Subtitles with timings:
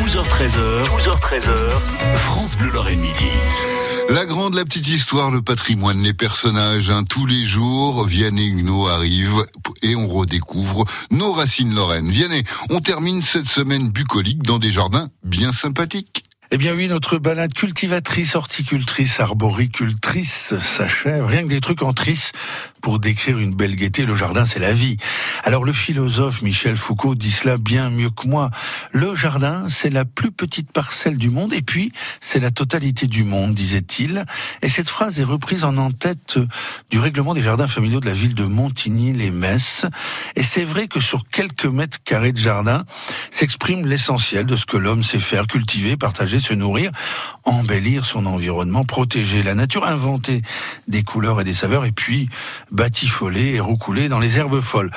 [0.00, 1.70] 12h13h, 12h13h,
[2.14, 3.28] France Bleu Lorraine Midi.
[4.08, 8.88] La grande, la petite histoire, le patrimoine, les personnages, hein, tous les jours, Vianney Huguenot
[8.88, 9.44] arrive
[9.82, 12.10] et on redécouvre nos racines lorraines.
[12.10, 16.19] Vianney, on termine cette semaine bucolique dans des jardins bien sympathiques.
[16.52, 21.24] Eh bien oui, notre balade cultivatrice, horticultrice, arboricultrice s'achève.
[21.24, 22.32] Rien que des trucs en trisse
[22.80, 24.04] pour décrire une belle gaieté.
[24.04, 24.96] Le jardin, c'est la vie.
[25.44, 28.50] Alors le philosophe Michel Foucault dit cela bien mieux que moi.
[28.90, 33.22] Le jardin, c'est la plus petite parcelle du monde et puis c'est la totalité du
[33.22, 34.24] monde, disait-il.
[34.62, 36.40] Et cette phrase est reprise en en-tête
[36.90, 39.84] du règlement des jardins familiaux de la ville de Montigny-les-Messes.
[40.34, 42.84] Et c'est vrai que sur quelques mètres carrés de jardin
[43.30, 46.90] s'exprime l'essentiel de ce que l'homme sait faire, cultiver, partager, se nourrir,
[47.44, 50.42] embellir son environnement, protéger la nature, inventer
[50.88, 52.28] des couleurs et des saveurs et puis
[52.70, 54.90] batifolé et roucoulé dans les herbes folles.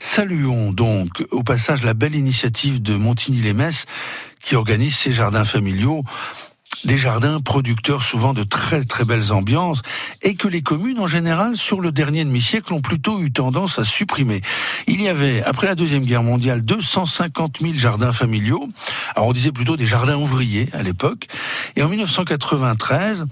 [0.00, 3.86] Saluons donc au passage la belle initiative de Montigny-les-Messes
[4.42, 6.04] qui organise ces jardins familiaux
[6.86, 9.82] des jardins producteurs souvent de très très belles ambiances
[10.22, 13.84] et que les communes en général sur le dernier demi-siècle ont plutôt eu tendance à
[13.84, 14.40] supprimer.
[14.86, 18.68] Il y avait, après la Deuxième Guerre mondiale, 250 000 jardins familiaux.
[19.16, 21.26] Alors on disait plutôt des jardins ouvriers à l'époque.
[21.74, 23.26] Et en 1993,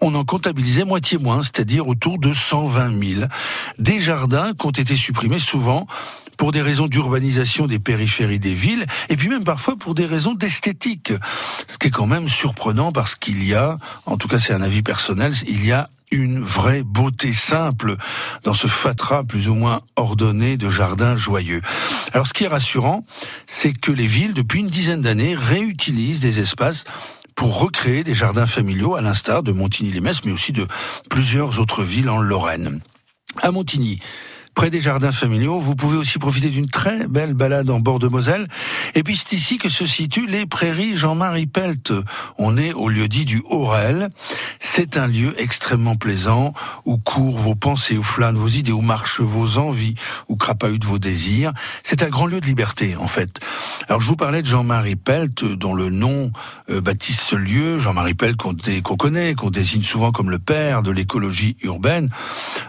[0.00, 3.22] on en comptabilisait moitié moins, c'est-à-dire autour de 120 000.
[3.78, 5.86] Des jardins qui ont été supprimés souvent
[6.38, 10.34] pour des raisons d'urbanisation des périphéries des villes, et puis même parfois pour des raisons
[10.34, 11.12] d'esthétique.
[11.66, 14.62] Ce qui est quand même surprenant parce qu'il y a, en tout cas c'est un
[14.62, 17.96] avis personnel, il y a une vraie beauté simple
[18.44, 21.60] dans ce fatras plus ou moins ordonné de jardins joyeux.
[22.14, 23.04] Alors ce qui est rassurant,
[23.46, 26.84] c'est que les villes, depuis une dizaine d'années, réutilisent des espaces
[27.34, 30.66] pour recréer des jardins familiaux, à l'instar de Montigny-les-Messes, mais aussi de
[31.10, 32.80] plusieurs autres villes en Lorraine.
[33.42, 34.00] À Montigny,
[34.58, 35.60] près des jardins familiaux.
[35.60, 38.48] Vous pouvez aussi profiter d'une très belle balade en bord de Moselle.
[38.96, 41.92] Et puis c'est ici que se situent les prairies Jean-Marie Pelt.
[42.38, 44.08] On est au lieu dit du Aurel.
[44.58, 49.20] C'est un lieu extrêmement plaisant où courent vos pensées, où flânent vos idées, où marchent
[49.20, 49.94] vos envies,
[50.28, 51.52] où crapahutent vos désirs.
[51.84, 53.38] C'est un grand lieu de liberté, en fait.
[53.86, 56.32] Alors je vous parlais de Jean-Marie Pelt, dont le nom
[56.68, 57.78] euh, baptise ce lieu.
[57.78, 62.10] Jean-Marie Pelt qu'on connaît, qu'on désigne souvent comme le père de l'écologie urbaine,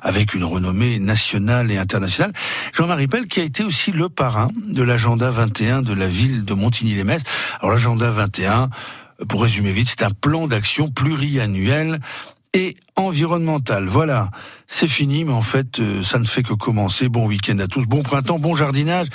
[0.04, 2.32] avec une renommée nationale et international.
[2.74, 6.54] Jean-Marie Pell qui a été aussi le parrain de l'agenda 21 de la ville de
[6.54, 7.24] Montigny-les-Messes.
[7.60, 8.70] Alors l'agenda 21,
[9.28, 12.00] pour résumer vite, c'est un plan d'action pluriannuel
[12.54, 13.88] et environnemental.
[13.88, 14.30] Voilà,
[14.68, 17.10] c'est fini, mais en fait, euh, ça ne fait que commencer.
[17.10, 19.08] Bon week-end à tous, bon printemps, bon jardinage,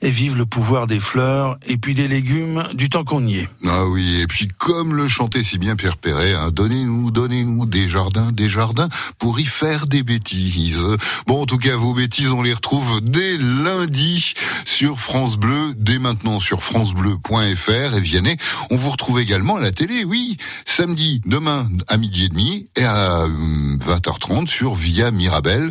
[0.00, 3.48] et vive le pouvoir des fleurs et puis des légumes du temps qu'on y est.
[3.66, 7.88] Ah oui, et puis comme le chantait si bien Pierre Perret, hein, donnez-nous, donnez-nous des
[7.88, 8.88] jardins, des jardins
[9.18, 10.84] pour y faire des bêtises.
[11.26, 14.34] Bon, en tout cas, vos bêtises, on les retrouve dès lundi
[14.64, 18.36] sur France Bleu, dès maintenant sur francebleu.fr et Vianney.
[18.70, 22.84] On vous retrouve également à la télé, oui, samedi, demain à midi et demi et
[23.22, 25.70] à 20h30 sur Via Mirabel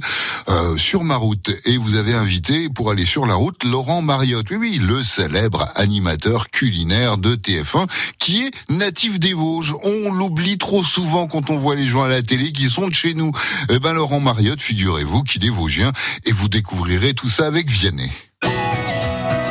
[0.50, 1.52] euh, sur ma route.
[1.66, 4.48] Et vous avez invité pour aller sur la route Laurent Mariotte.
[4.52, 7.88] Oui, oui, le célèbre animateur culinaire de TF1
[8.20, 9.74] qui est natif des Vosges.
[9.84, 12.94] On l'oublie trop souvent quand on voit les gens à la télé qui sont de
[12.94, 13.32] chez nous.
[13.70, 15.92] Eh ben Laurent Mariotte, figurez-vous qu'il est vosgien
[16.26, 18.12] et vous découvrirez tout ça avec Vianney.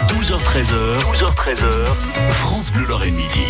[0.09, 3.47] 12h13h, 12h13h, France Bleu Lorraine Midi.